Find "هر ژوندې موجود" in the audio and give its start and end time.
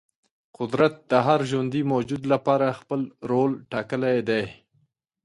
1.27-2.23